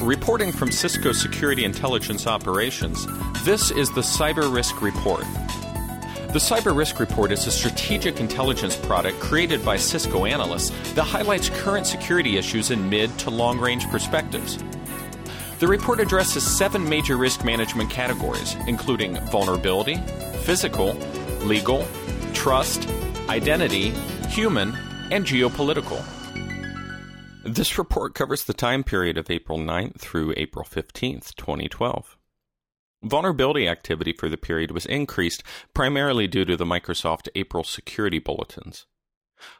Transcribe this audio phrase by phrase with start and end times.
[0.00, 3.06] Reporting from Cisco Security Intelligence Operations,
[3.44, 5.24] this is the Cyber Risk Report.
[6.32, 11.50] The Cyber Risk Report is a strategic intelligence product created by Cisco analysts that highlights
[11.50, 14.58] current security issues in mid to long range perspectives.
[15.58, 19.96] The report addresses seven major risk management categories, including vulnerability,
[20.44, 20.94] physical,
[21.42, 21.86] legal,
[22.32, 22.88] trust,
[23.28, 23.90] identity,
[24.30, 24.74] human,
[25.10, 26.02] and geopolitical.
[27.44, 32.18] This report covers the time period of April 9th through April 15th, 2012.
[33.02, 38.84] Vulnerability activity for the period was increased primarily due to the Microsoft April security bulletins.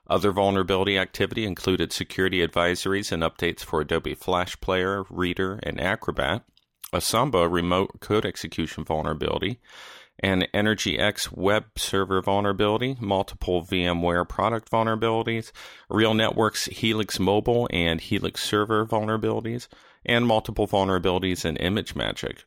[0.07, 6.45] Other vulnerability activity included security advisories and updates for Adobe Flash Player, Reader, and Acrobat,
[6.93, 9.59] a Samba remote code execution vulnerability,
[10.21, 15.53] an nginx web server vulnerability, multiple VMware product vulnerabilities,
[15.89, 19.69] Real Networks Helix Mobile and Helix Server vulnerabilities,
[20.05, 22.45] and multiple vulnerabilities in ImageMagick.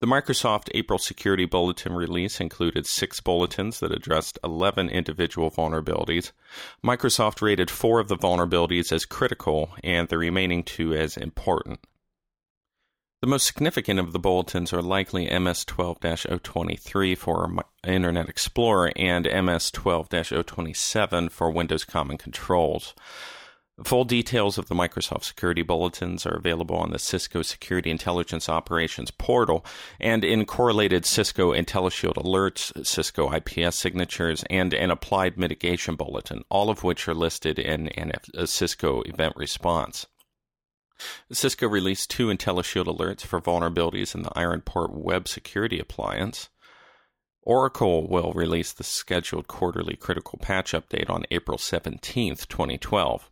[0.00, 6.32] The Microsoft April Security Bulletin release included six bulletins that addressed 11 individual vulnerabilities.
[6.82, 11.80] Microsoft rated four of the vulnerabilities as critical and the remaining two as important.
[13.22, 15.98] The most significant of the bulletins are likely MS 12
[16.42, 17.54] 023 for
[17.86, 20.08] Internet Explorer and MS 12
[20.46, 22.94] 027 for Windows Common Controls.
[23.84, 29.10] Full details of the Microsoft Security Bulletins are available on the Cisco Security Intelligence Operations
[29.10, 29.66] portal
[30.00, 36.70] and in correlated Cisco IntelliShield alerts, Cisco IPS signatures, and an applied mitigation bulletin, all
[36.70, 40.06] of which are listed in, in a uh, Cisco event response.
[41.32, 46.48] Cisco released two IntelliShield alerts for vulnerabilities in the IronPort web security appliance.
[47.42, 53.30] Oracle will release the scheduled quarterly critical patch update on April 17, 2012.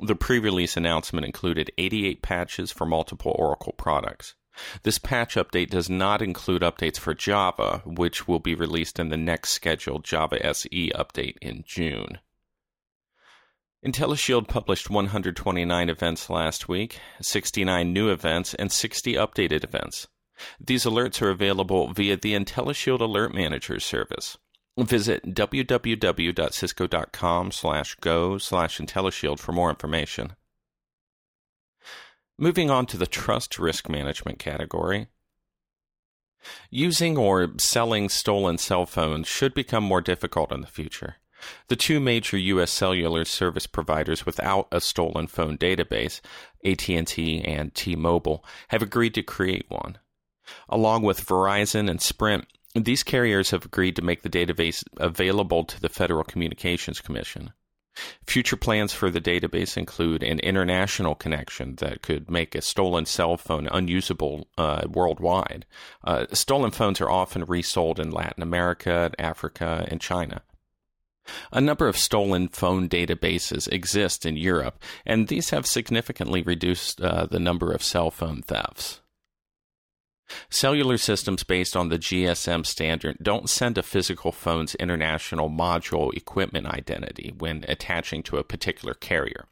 [0.00, 4.34] The pre release announcement included 88 patches for multiple Oracle products.
[4.82, 9.16] This patch update does not include updates for Java, which will be released in the
[9.16, 12.18] next scheduled Java SE update in June.
[13.84, 20.06] IntelliShield published 129 events last week, 69 new events, and 60 updated events.
[20.60, 24.36] These alerts are available via the IntelliShield Alert Manager service.
[24.78, 30.34] Visit www.cisco.com slash go slash IntelliShield for more information.
[32.38, 35.08] Moving on to the trust risk management category.
[36.70, 41.16] Using or selling stolen cell phones should become more difficult in the future.
[41.68, 42.70] The two major U.S.
[42.70, 46.20] cellular service providers without a stolen phone database,
[46.64, 49.98] AT&T and T-Mobile, have agreed to create one.
[50.68, 55.80] Along with Verizon and Sprint, these carriers have agreed to make the database available to
[55.80, 57.52] the Federal Communications Commission.
[58.24, 63.36] Future plans for the database include an international connection that could make a stolen cell
[63.36, 65.66] phone unusable uh, worldwide.
[66.04, 70.42] Uh, stolen phones are often resold in Latin America, Africa, and China.
[71.52, 77.26] A number of stolen phone databases exist in Europe, and these have significantly reduced uh,
[77.26, 79.00] the number of cell phone thefts.
[80.48, 86.66] Cellular systems based on the GSM standard don't send a physical phone's international mobile equipment
[86.66, 89.46] identity when attaching to a particular carrier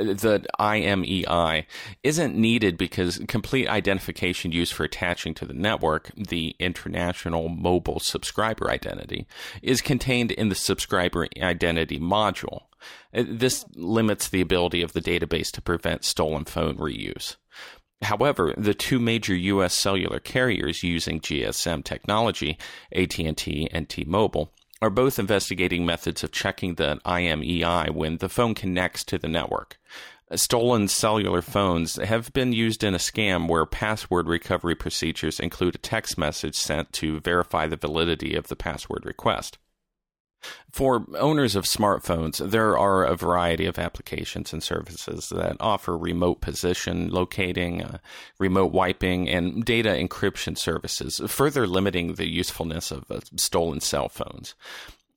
[0.00, 1.66] the IMEI
[2.02, 8.70] isn't needed because complete identification used for attaching to the network, the international mobile subscriber
[8.70, 9.26] identity,
[9.62, 12.62] is contained in the subscriber identity module.
[13.14, 17.36] Uh, this limits the ability of the database to prevent stolen phone reuse.
[18.02, 19.74] However, the two major U.S.
[19.74, 22.56] cellular carriers using GSM technology,
[22.94, 29.04] AT&T and T-Mobile, are both investigating methods of checking the IMEI when the phone connects
[29.04, 29.78] to the network.
[30.34, 35.78] Stolen cellular phones have been used in a scam where password recovery procedures include a
[35.78, 39.58] text message sent to verify the validity of the password request.
[40.70, 46.40] For owners of smartphones, there are a variety of applications and services that offer remote
[46.40, 47.98] position locating, uh,
[48.38, 54.54] remote wiping, and data encryption services, further limiting the usefulness of uh, stolen cell phones.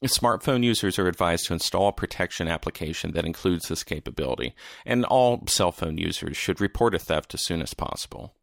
[0.04, 4.54] Smartphone users are advised to install a protection application that includes this capability,
[4.86, 8.34] and all cell phone users should report a theft as soon as possible.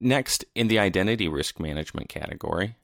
[0.00, 2.76] Next, in the identity risk management category,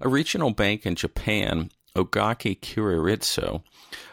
[0.00, 3.62] a regional bank in Japan, Ogaki Kyoritsu,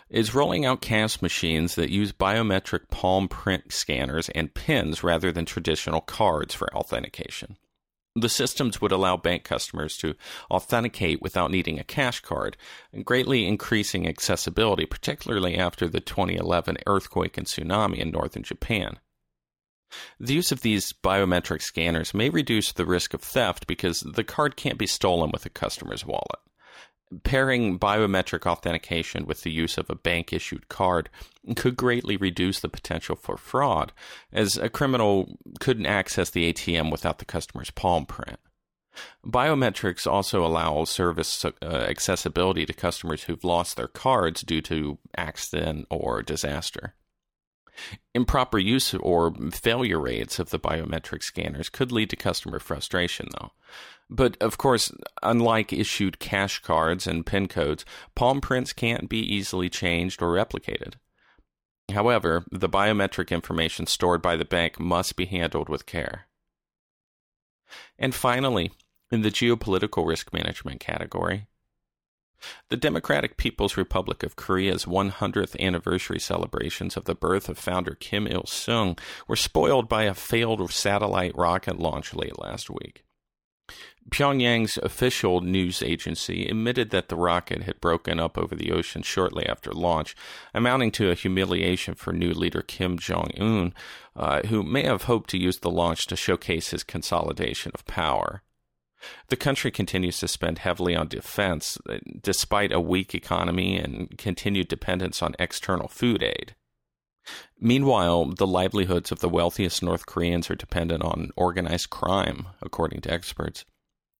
[0.09, 5.45] is rolling out cash machines that use biometric palm print scanners and pins rather than
[5.45, 7.57] traditional cards for authentication.
[8.17, 10.15] The systems would allow bank customers to
[10.49, 12.55] authenticate without needing a cash card,
[13.03, 18.99] greatly increasing accessibility, particularly after the 2011 earthquake and tsunami in northern Japan.
[20.19, 24.55] The use of these biometric scanners may reduce the risk of theft because the card
[24.55, 26.39] can't be stolen with a customer's wallet.
[27.23, 31.09] Pairing biometric authentication with the use of a bank issued card
[31.55, 33.93] could greatly reduce the potential for fraud,
[34.33, 38.39] as a criminal couldn't access the ATM without the customer's palm print.
[39.25, 45.85] Biometrics also allow service uh, accessibility to customers who've lost their cards due to accident
[45.89, 46.95] or disaster.
[48.13, 53.51] Improper use or failure rates of the biometric scanners could lead to customer frustration, though.
[54.09, 54.91] But of course,
[55.23, 60.93] unlike issued cash cards and PIN codes, palm prints can't be easily changed or replicated.
[61.91, 66.27] However, the biometric information stored by the bank must be handled with care.
[67.97, 68.71] And finally,
[69.11, 71.47] in the geopolitical risk management category,
[72.69, 78.27] the Democratic People's Republic of Korea's 100th anniversary celebrations of the birth of founder Kim
[78.27, 78.97] Il sung
[79.27, 83.03] were spoiled by a failed satellite rocket launch late last week.
[84.11, 89.47] Pyongyang's official news agency admitted that the rocket had broken up over the ocean shortly
[89.47, 90.15] after launch,
[90.53, 93.73] amounting to a humiliation for new leader Kim Jong un,
[94.15, 98.43] uh, who may have hoped to use the launch to showcase his consolidation of power.
[99.29, 104.67] The country continues to spend heavily on defense, uh, despite a weak economy and continued
[104.67, 106.55] dependence on external food aid.
[107.59, 113.11] Meanwhile, the livelihoods of the wealthiest North Koreans are dependent on organized crime, according to
[113.11, 113.65] experts.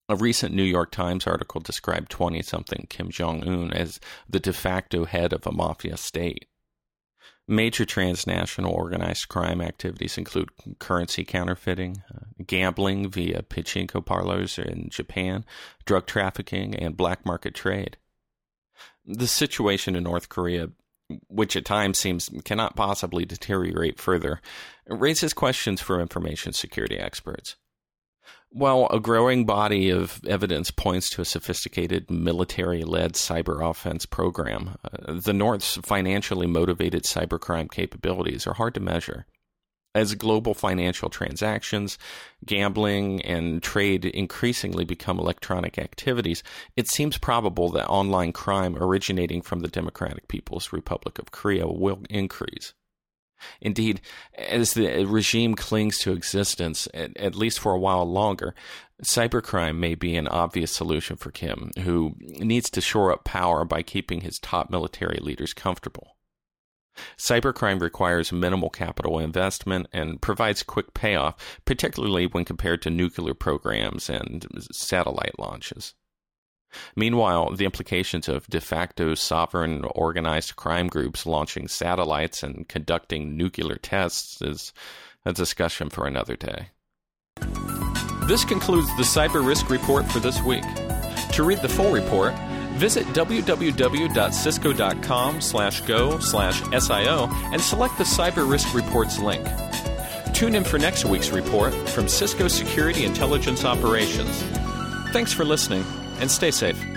[0.08, 4.52] A recent New York Times article described 20 something Kim Jong un as the de
[4.52, 6.46] facto head of a mafia state.
[7.48, 10.50] Major transnational organized crime activities include
[10.80, 15.44] currency counterfeiting, uh, gambling via pachinko parlors in Japan,
[15.84, 17.98] drug trafficking, and black market trade.
[19.04, 20.70] The situation in North Korea,
[21.28, 24.40] which at times seems cannot possibly deteriorate further,
[24.88, 27.54] raises questions for information security experts.
[28.56, 34.78] While a growing body of evidence points to a sophisticated military led cyber offense program,
[34.82, 39.26] uh, the North's financially motivated cybercrime capabilities are hard to measure.
[39.94, 41.98] As global financial transactions,
[42.46, 46.42] gambling, and trade increasingly become electronic activities,
[46.76, 52.00] it seems probable that online crime originating from the Democratic People's Republic of Korea will
[52.08, 52.72] increase.
[53.60, 54.00] Indeed,
[54.36, 58.54] as the regime clings to existence, at, at, least for a while longer,
[59.02, 63.82] cybercrime may be an obvious solution for Kim, who needs to shore up power by
[63.82, 66.16] keeping his top military leaders comfortable.
[67.18, 74.08] Cybercrime requires minimal capital investment and provides quick payoff, particularly when compared to nuclear programs
[74.08, 75.94] and satellite launches.
[76.94, 83.76] Meanwhile, the implications of de facto sovereign organized crime groups launching satellites and conducting nuclear
[83.76, 84.72] tests is
[85.24, 86.70] a discussion for another day.
[88.26, 90.64] This concludes the Cyber Risk Report for this week.
[91.32, 92.34] To read the full report,
[92.74, 99.46] visit www.cisco.com slash go slash SIO and select the Cyber Risk Reports link.
[100.34, 104.42] Tune in for next week's report from Cisco Security Intelligence Operations.
[105.12, 105.84] Thanks for listening
[106.20, 106.95] and stay safe.